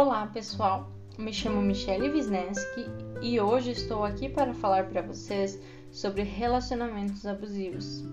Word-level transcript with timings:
Olá, 0.00 0.28
pessoal. 0.28 0.92
Me 1.18 1.32
chamo 1.32 1.60
Michelle 1.60 2.08
Wisneski 2.08 2.86
e 3.20 3.40
hoje 3.40 3.72
estou 3.72 4.04
aqui 4.04 4.28
para 4.28 4.54
falar 4.54 4.88
para 4.88 5.02
vocês 5.02 5.58
sobre 5.90 6.22
relacionamentos 6.22 7.26
abusivos. 7.26 8.04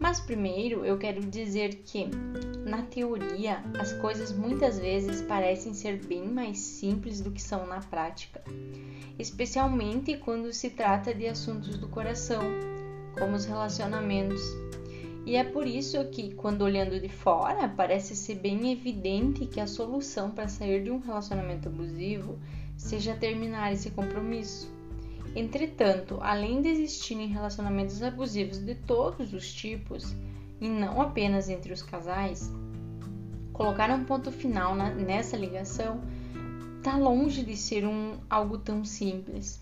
Mas 0.00 0.20
primeiro 0.20 0.86
eu 0.86 0.96
quero 0.96 1.20
dizer 1.20 1.82
que, 1.84 2.08
na 2.64 2.80
teoria, 2.84 3.62
as 3.78 3.92
coisas 3.92 4.32
muitas 4.32 4.78
vezes 4.78 5.20
parecem 5.20 5.74
ser 5.74 6.02
bem 6.02 6.26
mais 6.26 6.58
simples 6.58 7.20
do 7.20 7.30
que 7.30 7.42
são 7.42 7.66
na 7.66 7.80
prática, 7.80 8.42
especialmente 9.18 10.16
quando 10.16 10.50
se 10.50 10.70
trata 10.70 11.12
de 11.12 11.28
assuntos 11.28 11.76
do 11.76 11.88
coração, 11.88 12.40
como 13.18 13.36
os 13.36 13.44
relacionamentos. 13.44 14.40
E 15.24 15.36
é 15.36 15.44
por 15.44 15.66
isso 15.66 16.04
que, 16.06 16.34
quando 16.34 16.62
olhando 16.62 16.98
de 16.98 17.08
fora, 17.08 17.68
parece 17.68 18.16
ser 18.16 18.36
bem 18.36 18.72
evidente 18.72 19.46
que 19.46 19.60
a 19.60 19.66
solução 19.66 20.30
para 20.30 20.48
sair 20.48 20.82
de 20.82 20.90
um 20.90 20.98
relacionamento 20.98 21.68
abusivo 21.68 22.38
seja 22.76 23.14
terminar 23.14 23.72
esse 23.72 23.90
compromisso. 23.90 24.68
Entretanto, 25.34 26.18
além 26.20 26.60
de 26.60 26.68
existirem 26.68 27.28
relacionamentos 27.28 28.02
abusivos 28.02 28.58
de 28.58 28.74
todos 28.74 29.32
os 29.32 29.52
tipos, 29.52 30.14
e 30.60 30.68
não 30.68 31.00
apenas 31.00 31.48
entre 31.48 31.72
os 31.72 31.82
casais, 31.82 32.52
colocar 33.52 33.90
um 33.90 34.04
ponto 34.04 34.30
final 34.30 34.74
na, 34.74 34.90
nessa 34.90 35.36
ligação 35.36 36.00
está 36.78 36.96
longe 36.96 37.44
de 37.44 37.56
ser 37.56 37.86
um 37.86 38.18
algo 38.28 38.58
tão 38.58 38.84
simples 38.84 39.60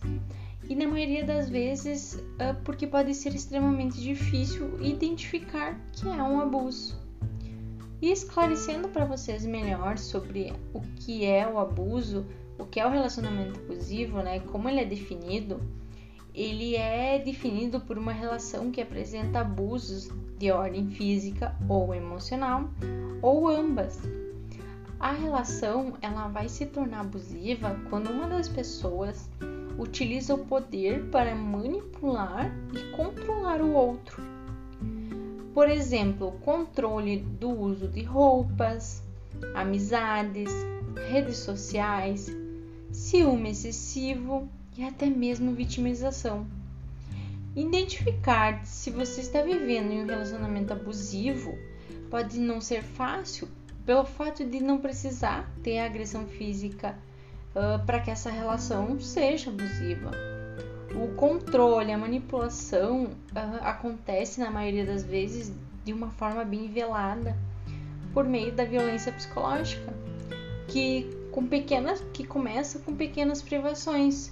e 0.71 0.75
na 0.77 0.87
maioria 0.87 1.25
das 1.25 1.51
vezes 1.51 2.15
uh, 2.15 2.55
porque 2.63 2.87
pode 2.87 3.13
ser 3.13 3.35
extremamente 3.35 4.01
difícil 4.01 4.81
identificar 4.81 5.77
que 5.93 6.09
é 6.09 6.23
um 6.23 6.41
abuso. 6.41 6.97
E 8.01 8.13
esclarecendo 8.13 8.89
para 8.89 9.05
vocês 9.05 9.45
melhor 9.45 9.99
sobre 9.99 10.53
o 10.73 10.81
que 11.01 11.25
é 11.25 11.47
o 11.47 11.59
abuso, 11.59 12.25
o 12.57 12.65
que 12.65 12.79
é 12.79 12.87
o 12.87 12.91
relacionamento 12.91 13.59
abusivo, 13.59 14.23
né, 14.23 14.39
como 14.39 14.69
ele 14.69 14.79
é 14.79 14.85
definido, 14.85 15.61
ele 16.33 16.77
é 16.77 17.19
definido 17.19 17.81
por 17.81 17.99
uma 17.99 18.13
relação 18.13 18.71
que 18.71 18.81
apresenta 18.81 19.41
abusos 19.41 20.09
de 20.39 20.53
ordem 20.53 20.89
física 20.89 21.53
ou 21.69 21.93
emocional, 21.93 22.71
ou 23.21 23.49
ambas. 23.49 24.01
A 25.01 25.11
relação 25.13 25.95
ela 26.01 26.29
vai 26.29 26.49
se 26.49 26.67
tornar 26.67 27.01
abusiva 27.01 27.77
quando 27.91 28.11
uma 28.11 28.29
das 28.29 28.49
pessoas 28.49 29.29
utiliza 29.81 30.35
o 30.35 30.45
poder 30.45 31.07
para 31.07 31.35
manipular 31.35 32.55
e 32.75 32.95
controlar 32.95 33.63
o 33.63 33.73
outro. 33.73 34.23
Por 35.55 35.71
exemplo, 35.71 36.33
controle 36.45 37.21
do 37.21 37.49
uso 37.49 37.89
de 37.89 38.03
roupas, 38.03 39.03
amizades, 39.55 40.51
redes 41.09 41.39
sociais, 41.39 42.31
ciúme 42.93 43.51
excessivo 43.51 44.47
e 44.77 44.85
até 44.85 45.07
mesmo 45.07 45.55
vitimização. 45.55 46.47
Identificar 47.57 48.65
se 48.67 48.91
você 48.91 49.23
está 49.23 49.43
vivendo 49.43 49.93
em 49.93 50.03
um 50.03 50.07
relacionamento 50.07 50.73
abusivo 50.73 51.59
pode 52.11 52.39
não 52.39 52.61
ser 52.61 52.83
fácil 52.83 53.49
pelo 53.87 54.05
fato 54.05 54.45
de 54.45 54.61
não 54.61 54.79
precisar 54.79 55.51
ter 55.63 55.79
agressão 55.79 56.27
física 56.27 56.97
uh, 57.55 57.85
para 57.85 58.01
que 58.01 58.11
essa 58.11 58.31
relação 58.31 58.99
seja 59.01 59.51
abusiva. 59.51 60.11
O 60.95 61.15
controle, 61.15 61.93
a 61.93 61.99
manipulação 61.99 63.05
uh, 63.05 63.11
acontece 63.63 64.41
na 64.41 64.51
maioria 64.51 64.85
das 64.85 65.05
vezes 65.05 65.53
de 65.85 65.93
uma 65.93 66.11
forma 66.11 66.45
bem 66.45 66.69
velada 66.69 67.37
por 68.13 68.25
meio 68.25 68.53
da 68.53 68.65
violência 68.65 69.13
psicológica, 69.13 69.93
que 70.67 71.09
com 71.31 71.47
pequenas 71.47 72.03
que 72.13 72.25
começa 72.27 72.81
com 72.81 72.95
pequenas 72.95 73.41
privações, 73.41 74.29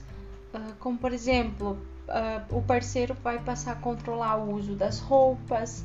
uh, 0.52 0.74
como 0.78 0.98
por 0.98 1.12
exemplo, 1.12 1.78
o 2.50 2.62
parceiro 2.62 3.14
vai 3.22 3.38
passar 3.38 3.72
a 3.72 3.74
controlar 3.74 4.36
o 4.36 4.54
uso 4.54 4.74
das 4.74 4.98
roupas, 4.98 5.84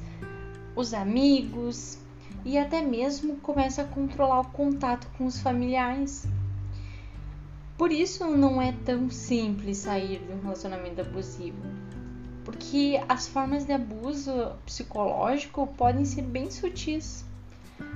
os 0.74 0.94
amigos 0.94 1.98
e 2.46 2.58
até 2.58 2.82
mesmo 2.82 3.36
começa 3.38 3.82
a 3.82 3.86
controlar 3.86 4.40
o 4.40 4.46
contato 4.46 5.06
com 5.18 5.26
os 5.26 5.42
familiares. 5.42 6.26
Por 7.78 7.92
isso 7.92 8.26
não 8.28 8.62
é 8.62 8.72
tão 8.86 9.10
simples 9.10 9.80
sair 9.80 10.20
de 10.20 10.32
um 10.32 10.42
relacionamento 10.42 11.02
abusivo, 11.02 11.58
porque 12.46 13.02
as 13.10 13.28
formas 13.28 13.66
de 13.66 13.74
abuso 13.74 14.32
psicológico 14.66 15.66
podem 15.76 16.06
ser 16.06 16.22
bem 16.22 16.52
sutis. 16.52 17.26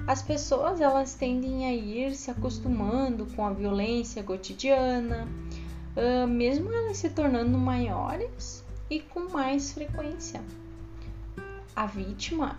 As 0.07 0.21
pessoas 0.21 0.81
elas 0.81 1.13
tendem 1.13 1.67
a 1.67 1.73
ir 1.73 2.15
se 2.15 2.31
acostumando 2.31 3.27
com 3.27 3.45
a 3.45 3.53
violência 3.53 4.23
cotidiana, 4.23 5.27
mesmo 6.27 6.71
elas 6.71 6.97
se 6.97 7.09
tornando 7.09 7.57
maiores 7.57 8.63
e 8.89 8.99
com 8.99 9.29
mais 9.29 9.73
frequência. 9.73 10.41
A 11.75 11.85
vítima 11.85 12.57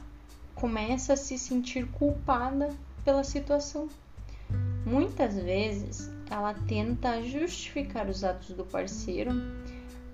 começa 0.55 1.15
a 1.15 1.17
se 1.17 1.37
sentir 1.37 1.87
culpada 1.89 2.71
pela 3.05 3.25
situação. 3.25 3.89
Muitas 4.87 5.35
vezes 5.35 6.11
ela 6.31 6.55
tenta 6.67 7.23
justificar 7.23 8.09
os 8.09 8.23
atos 8.25 8.51
do 8.51 8.65
parceiro 8.65 9.31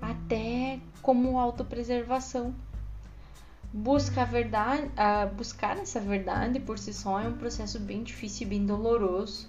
até 0.00 0.78
como 1.02 1.38
autopreservação. 1.38 2.54
Busca 3.72 4.22
a 4.22 4.24
verdade, 4.24 4.84
uh, 4.84 5.34
buscar 5.34 5.76
essa 5.78 5.98
verdade 5.98 6.60
por 6.60 6.78
si 6.78 6.94
só 6.94 7.20
é 7.20 7.26
um 7.26 7.36
processo 7.36 7.80
bem 7.80 8.02
difícil 8.02 8.46
e 8.46 8.50
bem 8.50 8.64
doloroso. 8.64 9.48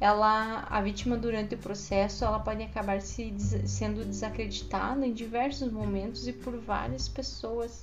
Ela, 0.00 0.66
a 0.70 0.80
vítima 0.80 1.14
durante 1.14 1.54
o 1.54 1.58
processo, 1.58 2.24
ela 2.24 2.38
pode 2.38 2.62
acabar 2.62 3.02
se, 3.02 3.34
sendo 3.66 4.02
desacreditada 4.02 5.06
em 5.06 5.12
diversos 5.12 5.70
momentos 5.70 6.26
e 6.26 6.32
por 6.32 6.56
várias 6.56 7.06
pessoas. 7.06 7.82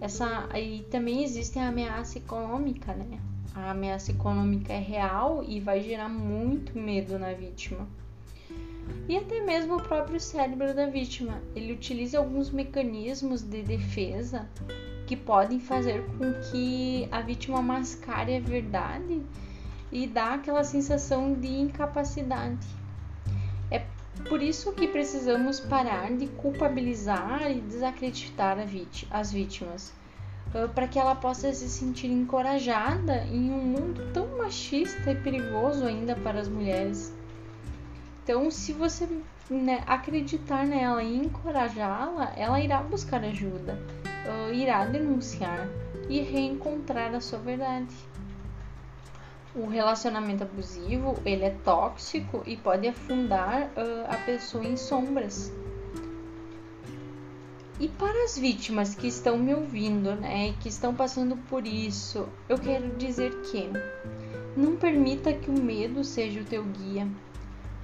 Essa, 0.00 0.48
e 0.58 0.82
também 0.90 1.22
existe 1.22 1.60
a 1.60 1.68
ameaça 1.68 2.18
econômica, 2.18 2.92
né? 2.92 3.20
A 3.56 3.70
ameaça 3.70 4.10
econômica 4.10 4.72
é 4.72 4.78
real 4.78 5.42
e 5.42 5.58
vai 5.58 5.80
gerar 5.80 6.10
muito 6.10 6.78
medo 6.78 7.18
na 7.18 7.32
vítima. 7.32 7.88
E 9.08 9.16
até 9.16 9.40
mesmo 9.40 9.76
o 9.76 9.82
próprio 9.82 10.20
cérebro 10.20 10.74
da 10.74 10.86
vítima. 10.86 11.40
Ele 11.54 11.72
utiliza 11.72 12.18
alguns 12.18 12.50
mecanismos 12.50 13.42
de 13.42 13.62
defesa 13.62 14.46
que 15.06 15.16
podem 15.16 15.58
fazer 15.58 16.04
com 16.18 16.32
que 16.50 17.08
a 17.10 17.22
vítima 17.22 17.62
mascare 17.62 18.36
a 18.36 18.40
verdade 18.40 19.22
e 19.90 20.06
dá 20.06 20.34
aquela 20.34 20.62
sensação 20.62 21.32
de 21.32 21.48
incapacidade. 21.48 22.66
É 23.70 23.86
por 24.28 24.42
isso 24.42 24.72
que 24.72 24.86
precisamos 24.86 25.60
parar 25.60 26.12
de 26.12 26.26
culpabilizar 26.26 27.50
e 27.50 27.60
desacreditar 27.60 28.58
as 29.10 29.32
vítimas 29.32 29.94
para 30.74 30.88
que 30.88 30.98
ela 30.98 31.14
possa 31.14 31.52
se 31.52 31.68
sentir 31.68 32.08
encorajada 32.10 33.24
em 33.24 33.50
um 33.50 33.58
mundo 33.58 34.10
tão 34.12 34.26
machista 34.38 35.10
e 35.10 35.16
perigoso 35.16 35.84
ainda 35.84 36.14
para 36.16 36.40
as 36.40 36.48
mulheres. 36.48 37.12
Então, 38.22 38.50
se 38.50 38.72
você 38.72 39.08
né, 39.48 39.82
acreditar 39.86 40.66
nela 40.66 41.02
e 41.02 41.16
encorajá-la, 41.16 42.32
ela 42.36 42.60
irá 42.60 42.82
buscar 42.82 43.22
ajuda, 43.22 43.78
uh, 44.26 44.52
irá 44.52 44.84
denunciar 44.84 45.68
e 46.08 46.20
reencontrar 46.20 47.14
a 47.14 47.20
sua 47.20 47.38
verdade. 47.38 47.94
O 49.54 49.66
relacionamento 49.66 50.42
abusivo 50.42 51.16
ele 51.24 51.44
é 51.44 51.50
tóxico 51.64 52.42
e 52.46 52.56
pode 52.56 52.88
afundar 52.88 53.70
uh, 53.76 54.04
a 54.08 54.16
pessoa 54.26 54.64
em 54.64 54.76
sombras. 54.76 55.52
E 57.78 57.88
para 57.88 58.24
as 58.24 58.38
vítimas 58.38 58.94
que 58.94 59.06
estão 59.06 59.36
me 59.36 59.54
ouvindo, 59.54 60.14
né, 60.16 60.54
que 60.60 60.68
estão 60.68 60.94
passando 60.94 61.36
por 61.48 61.66
isso, 61.66 62.26
eu 62.48 62.58
quero 62.58 62.88
dizer 62.96 63.30
que 63.42 63.70
não 64.56 64.76
permita 64.76 65.32
que 65.34 65.50
o 65.50 65.62
medo 65.62 66.02
seja 66.02 66.40
o 66.40 66.44
teu 66.44 66.64
guia. 66.64 67.06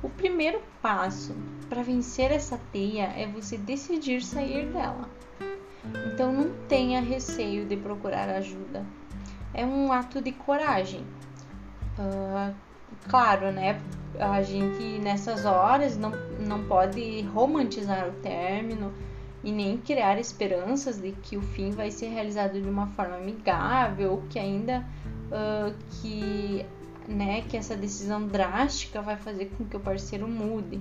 O 0.03 0.09
primeiro 0.09 0.63
passo 0.81 1.35
para 1.69 1.83
vencer 1.83 2.31
essa 2.33 2.59
teia 2.73 3.05
é 3.05 3.27
você 3.27 3.59
decidir 3.59 4.23
sair 4.23 4.67
dela. 4.67 5.09
Então 6.07 6.33
não 6.33 6.51
tenha 6.69 7.01
receio 7.01 7.67
de 7.67 7.77
procurar 7.77 8.31
ajuda. 8.31 8.87
É 9.53 9.67
um 9.67 9.93
ato 9.93 10.23
de 10.23 10.33
coragem. 10.33 11.05
Uh, 11.99 12.55
claro, 13.09 13.53
né? 13.53 13.79
A 14.19 14.43
gente 14.43 14.99
nessas 15.01 15.45
horas 15.45 15.99
não, 15.99 16.13
não 16.41 16.65
pode 16.65 17.21
romantizar 17.35 18.09
o 18.09 18.13
término 18.23 18.93
e 19.45 19.51
nem 19.51 19.77
criar 19.77 20.19
esperanças 20.19 20.99
de 20.99 21.13
que 21.13 21.37
o 21.37 21.43
fim 21.43 21.71
vai 21.71 21.91
ser 21.91 22.09
realizado 22.09 22.61
de 22.61 22.69
uma 22.69 22.87
forma 22.89 23.17
amigável, 23.17 24.23
que 24.31 24.39
ainda 24.39 24.85
uh, 25.29 25.75
que, 25.91 26.65
né, 27.09 27.43
que 27.43 27.57
essa 27.57 27.77
decisão 27.77 28.27
drástica 28.27 29.03
vai 29.03 29.17
fazer 29.17 29.47
com 29.57 29.65
que 29.65 29.77
o 29.77 29.81
parceiro 29.81 30.29
mude, 30.29 30.81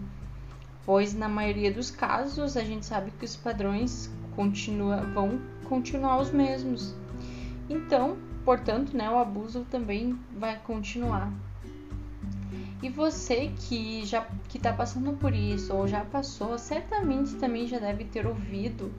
pois 0.85 1.13
na 1.13 1.27
maioria 1.27 1.71
dos 1.71 1.89
casos 1.89 2.55
a 2.55 2.63
gente 2.63 2.85
sabe 2.85 3.11
que 3.11 3.25
os 3.25 3.35
padrões 3.35 4.11
continua, 4.35 4.97
vão 4.97 5.39
continuar 5.67 6.19
os 6.19 6.31
mesmos. 6.31 6.95
Então, 7.69 8.17
portanto, 8.45 8.95
né, 8.95 9.09
o 9.09 9.17
abuso 9.17 9.65
também 9.71 10.19
vai 10.37 10.59
continuar. 10.59 11.31
E 12.81 12.89
você 12.89 13.51
que 13.57 14.03
já 14.05 14.25
que 14.49 14.57
está 14.57 14.73
passando 14.73 15.13
por 15.13 15.33
isso 15.33 15.73
ou 15.75 15.87
já 15.87 16.03
passou, 16.03 16.57
certamente 16.57 17.35
também 17.35 17.67
já 17.67 17.77
deve 17.77 18.05
ter 18.05 18.25
ouvido 18.25 18.91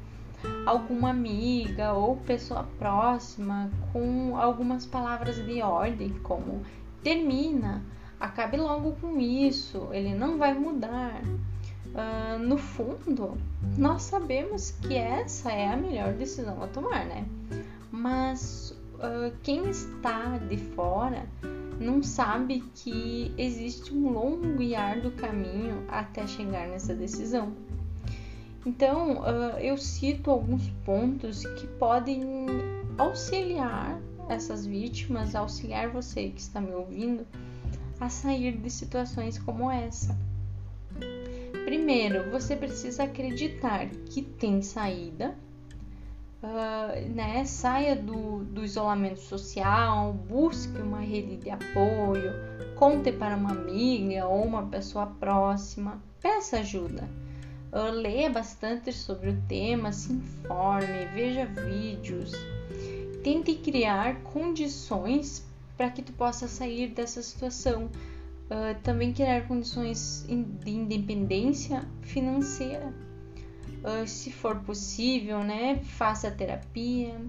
alguma 0.67 1.11
amiga 1.11 1.93
ou 1.93 2.17
pessoa 2.17 2.65
próxima 2.79 3.71
com 3.93 4.37
algumas 4.37 4.87
palavras 4.87 5.37
de 5.45 5.61
ordem, 5.63 6.11
como 6.23 6.63
termina, 7.03 7.83
acabe 8.21 8.57
logo 8.57 8.93
com 9.01 9.19
isso, 9.21 9.89
ele 9.93 10.15
não 10.15 10.39
vai 10.39 10.55
mudar. 10.55 11.21
Uh, 11.93 12.39
no 12.39 12.57
fundo, 12.57 13.37
nós 13.77 14.03
sabemos 14.03 14.71
que 14.71 14.95
essa 14.95 15.53
é 15.53 15.69
a 15.69 15.77
melhor 15.77 16.15
decisão 16.15 16.63
a 16.63 16.67
tomar, 16.69 17.05
né? 17.05 17.27
Mas 17.91 18.71
uh, 18.95 19.31
quem 19.43 19.69
está 19.69 20.39
de 20.39 20.57
fora 20.57 21.27
não 21.83 22.03
sabe 22.03 22.63
que 22.75 23.33
existe 23.37 23.93
um 23.93 24.11
longo 24.11 24.63
e 24.63 24.75
árduo 24.75 25.11
caminho 25.13 25.85
até 25.89 26.27
chegar 26.27 26.69
nessa 26.69 26.95
decisão. 26.95 27.53
Então, 28.65 29.19
uh, 29.23 29.59
eu 29.61 29.77
cito 29.77 30.31
alguns 30.31 30.69
pontos 30.85 31.45
que 31.45 31.67
podem 31.67 32.23
auxiliar 32.97 34.01
essas 34.29 34.65
vítimas, 34.65 35.35
auxiliar 35.35 35.89
você 35.89 36.29
que 36.29 36.41
está 36.41 36.61
me 36.61 36.73
ouvindo 36.73 37.27
a 38.01 38.09
sair 38.09 38.57
de 38.57 38.71
situações 38.71 39.39
como 39.39 39.71
essa. 39.71 40.17
Primeiro, 41.65 42.31
você 42.31 42.55
precisa 42.57 43.05
acreditar 43.05 43.89
que 44.07 44.23
tem 44.23 44.63
saída 44.63 45.37
uh, 46.43 47.09
né, 47.15 47.45
saia 47.45 47.95
do, 47.95 48.45
do 48.45 48.65
isolamento 48.65 49.21
social, 49.21 50.13
busque 50.13 50.81
uma 50.81 51.01
rede 51.01 51.37
de 51.37 51.51
apoio, 51.51 52.33
conte 52.77 53.13
para 53.13 53.37
uma 53.37 53.53
amiga 53.53 54.27
ou 54.27 54.45
uma 54.45 54.67
pessoa 54.67 55.07
próxima, 55.07 56.03
peça 56.21 56.59
ajuda. 56.59 57.09
Uh, 57.73 57.91
leia 57.91 58.29
bastante 58.29 58.93
sobre 58.93 59.31
o 59.31 59.43
tema, 59.49 59.93
se 59.93 60.13
informe, 60.13 61.07
veja 61.15 61.47
vídeos. 61.47 62.33
Tente 63.23 63.55
criar 63.55 64.17
condições 64.25 65.47
para 65.77 65.89
que 65.91 66.03
tu 66.03 66.13
possa 66.13 66.49
sair 66.49 66.89
dessa 66.89 67.23
situação. 67.23 67.85
Uh, 68.51 68.79
também 68.83 69.15
criar 69.15 69.49
condições 69.49 70.27
de 70.29 70.71
independência 70.71 71.89
financeira 72.03 72.93
se 74.07 74.31
for 74.31 74.57
possível, 74.61 75.43
né, 75.43 75.81
faça 75.83 76.31
terapia. 76.31 77.21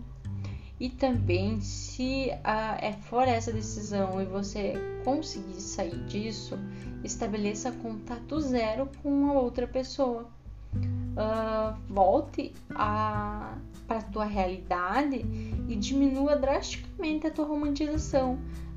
E 0.79 0.89
também, 0.89 1.61
se 1.61 2.29
uh, 2.29 2.77
é 2.77 2.91
for 3.03 3.27
essa 3.27 3.53
decisão 3.53 4.21
e 4.21 4.25
você 4.25 4.73
conseguir 5.05 5.61
sair 5.61 5.97
disso, 6.07 6.59
estabeleça 7.03 7.71
contato 7.71 8.39
zero 8.41 8.89
com 9.01 9.29
a 9.29 9.33
outra 9.33 9.65
pessoa. 9.67 10.27
Uh, 10.75 11.79
volte 11.87 12.51
a 12.75 13.55
para 13.87 14.01
tua 14.01 14.25
realidade 14.25 15.23
e 15.69 15.75
diminua 15.75 16.35
drasticamente 16.35 17.27
a 17.27 17.31
tua 17.31 17.45
romantização. 17.45 18.33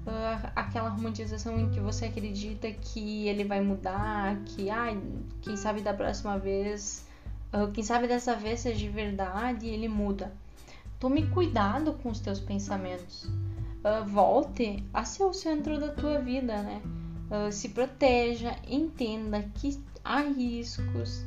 Uh, 0.06 0.50
aquela 0.54 0.90
romantização 0.90 1.58
em 1.58 1.70
que 1.70 1.80
você 1.80 2.04
acredita 2.04 2.70
que 2.70 3.26
ele 3.26 3.42
vai 3.42 3.60
mudar, 3.60 4.36
que 4.44 4.70
ai, 4.70 5.00
quem 5.40 5.56
sabe 5.56 5.80
da 5.80 5.92
próxima 5.92 6.38
vez 6.38 7.04
quem 7.72 7.82
sabe 7.82 8.06
dessa 8.06 8.34
vez 8.34 8.60
seja 8.60 8.78
de 8.78 8.88
verdade 8.88 9.66
e 9.66 9.70
ele 9.70 9.88
muda. 9.88 10.32
Tome 10.98 11.26
cuidado 11.28 11.94
com 12.02 12.10
os 12.10 12.20
teus 12.20 12.40
pensamentos. 12.40 13.24
Uh, 13.24 14.04
volte 14.06 14.82
a 14.92 15.04
ser 15.04 15.24
o 15.24 15.32
centro 15.32 15.78
da 15.78 15.88
tua 15.88 16.18
vida, 16.18 16.62
né? 16.62 16.82
Uh, 17.30 17.52
se 17.52 17.68
proteja, 17.68 18.56
entenda 18.66 19.42
que 19.54 19.78
há 20.04 20.20
riscos. 20.20 21.24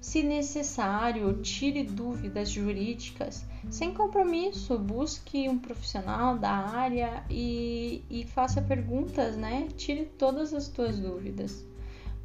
Se 0.00 0.22
necessário, 0.22 1.40
tire 1.42 1.82
dúvidas 1.82 2.48
jurídicas 2.50 3.44
sem 3.70 3.92
compromisso. 3.92 4.78
Busque 4.78 5.48
um 5.48 5.58
profissional 5.58 6.38
da 6.38 6.50
área 6.50 7.24
e, 7.30 8.04
e 8.10 8.24
faça 8.24 8.62
perguntas, 8.62 9.36
né? 9.36 9.68
Tire 9.76 10.04
todas 10.04 10.52
as 10.54 10.68
tuas 10.68 10.98
dúvidas. 10.98 11.64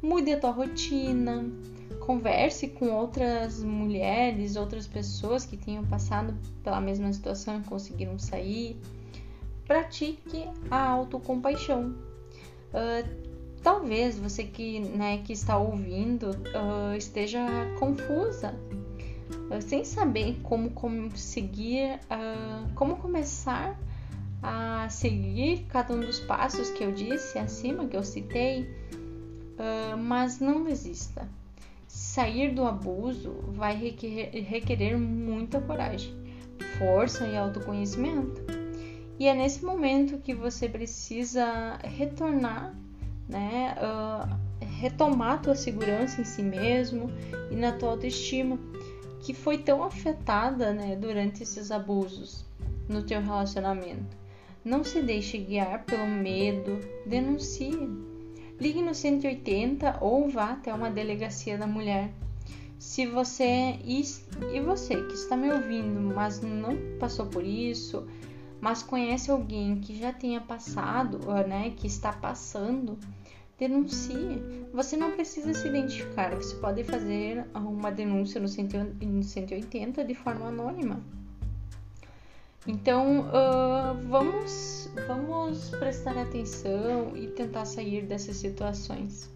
Mude 0.02 0.32
a 0.32 0.40
tua 0.40 0.50
rotina 0.50 1.48
converse 2.00 2.68
com 2.68 2.90
outras 2.90 3.62
mulheres, 3.62 4.56
outras 4.56 4.86
pessoas 4.86 5.44
que 5.44 5.56
tenham 5.56 5.84
passado 5.84 6.34
pela 6.62 6.80
mesma 6.80 7.12
situação 7.12 7.60
e 7.60 7.64
conseguiram 7.64 8.18
sair. 8.18 8.76
Pratique 9.64 10.48
a 10.70 10.88
autocompaixão. 10.88 11.94
Uh, 12.72 13.08
talvez 13.62 14.18
você 14.18 14.44
que, 14.44 14.80
né, 14.80 15.18
que 15.18 15.32
está 15.32 15.56
ouvindo 15.56 16.30
uh, 16.30 16.96
esteja 16.96 17.40
confusa, 17.78 18.54
uh, 19.50 19.62
sem 19.62 19.84
saber 19.84 20.40
como 20.42 20.70
conseguir, 20.70 22.00
como 22.74 22.96
começar 22.96 23.78
a 24.42 24.88
seguir 24.90 25.66
cada 25.68 25.94
um 25.94 26.00
dos 26.00 26.18
passos 26.18 26.70
que 26.70 26.82
eu 26.82 26.90
disse 26.90 27.38
acima, 27.38 27.86
que 27.86 27.96
eu 27.96 28.02
citei, 28.02 28.68
mas 29.98 30.40
não 30.40 30.64
desista 30.64 31.28
Sair 31.92 32.54
do 32.54 32.64
abuso 32.64 33.34
vai 33.48 33.76
requerer, 33.76 34.30
requerer 34.44 34.98
muita 34.98 35.60
coragem, 35.60 36.14
força 36.78 37.26
e 37.26 37.36
autoconhecimento. 37.36 38.40
E 39.18 39.26
é 39.26 39.34
nesse 39.34 39.62
momento 39.62 40.16
que 40.16 40.34
você 40.34 40.66
precisa 40.70 41.78
retornar, 41.84 42.74
né, 43.28 43.76
uh, 43.76 44.64
retomar 44.80 45.42
tua 45.42 45.54
segurança 45.54 46.22
em 46.22 46.24
si 46.24 46.42
mesmo 46.42 47.10
e 47.50 47.56
na 47.56 47.72
tua 47.72 47.90
autoestima, 47.90 48.58
que 49.20 49.34
foi 49.34 49.58
tão 49.58 49.84
afetada, 49.84 50.72
né, 50.72 50.96
durante 50.96 51.42
esses 51.42 51.70
abusos 51.70 52.42
no 52.88 53.02
teu 53.02 53.20
relacionamento. 53.20 54.16
Não 54.64 54.82
se 54.82 55.02
deixe 55.02 55.36
guiar 55.36 55.84
pelo 55.84 56.06
medo, 56.06 56.80
denuncie 57.04 58.11
ligue 58.62 58.80
no 58.80 58.94
180 58.94 59.98
ou 60.00 60.28
vá 60.28 60.52
até 60.52 60.72
uma 60.72 60.88
delegacia 60.88 61.58
da 61.58 61.66
mulher. 61.66 62.12
Se 62.78 63.04
você 63.06 63.76
e, 63.84 64.02
você 64.60 65.02
que 65.02 65.14
está 65.14 65.36
me 65.36 65.50
ouvindo, 65.52 66.00
mas 66.14 66.40
não 66.40 66.76
passou 67.00 67.26
por 67.26 67.44
isso, 67.44 68.06
mas 68.60 68.80
conhece 68.80 69.32
alguém 69.32 69.80
que 69.80 69.98
já 69.98 70.12
tenha 70.12 70.40
passado, 70.40 71.18
né, 71.48 71.72
que 71.76 71.88
está 71.88 72.12
passando, 72.12 72.96
denuncie. 73.58 74.40
Você 74.72 74.96
não 74.96 75.10
precisa 75.10 75.52
se 75.54 75.66
identificar, 75.66 76.32
você 76.36 76.54
pode 76.56 76.84
fazer 76.84 77.44
uma 77.54 77.90
denúncia 77.90 78.40
no 78.40 78.46
180 78.46 80.04
de 80.04 80.14
forma 80.14 80.46
anônima. 80.46 81.00
Então, 82.64 83.22
uh, 83.22 84.08
vamos, 84.08 84.81
vamos 85.06 85.70
prestar 85.70 86.16
atenção 86.18 87.16
e 87.16 87.28
tentar 87.28 87.64
sair 87.64 88.02
dessas 88.06 88.36
situações. 88.36 89.30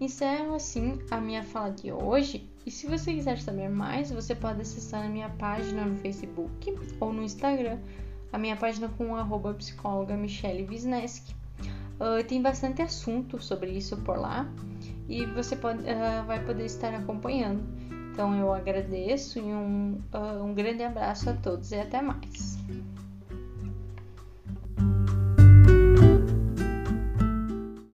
Encerro 0.00 0.54
assim 0.54 0.98
a 1.10 1.20
minha 1.20 1.42
fala 1.42 1.70
de 1.70 1.92
hoje. 1.92 2.48
E 2.64 2.70
se 2.70 2.86
você 2.86 3.14
quiser 3.14 3.38
saber 3.40 3.68
mais, 3.68 4.10
você 4.10 4.34
pode 4.34 4.60
acessar 4.60 5.04
a 5.04 5.08
minha 5.08 5.30
página 5.30 5.84
no 5.84 5.96
Facebook 5.96 6.74
ou 7.00 7.12
no 7.12 7.22
Instagram, 7.22 7.78
a 8.32 8.38
minha 8.38 8.56
página 8.56 8.88
com 8.88 9.16
a 9.16 9.54
psicóloga 9.54 10.14
Wisneski. 10.14 11.34
Uh, 11.98 12.22
tem 12.28 12.40
bastante 12.40 12.80
assunto 12.80 13.42
sobre 13.42 13.70
isso 13.70 13.96
por 13.98 14.18
lá 14.18 14.48
e 15.08 15.26
você 15.26 15.56
pode, 15.56 15.80
uh, 15.80 16.24
vai 16.26 16.44
poder 16.44 16.66
estar 16.66 16.94
acompanhando. 16.94 17.64
Então 18.12 18.34
eu 18.34 18.52
agradeço 18.52 19.38
e 19.38 19.42
um, 19.42 20.00
uh, 20.14 20.44
um 20.44 20.54
grande 20.54 20.82
abraço 20.84 21.30
a 21.30 21.32
todos 21.32 21.72
e 21.72 21.76
até 21.76 22.00
mais. 22.00 22.57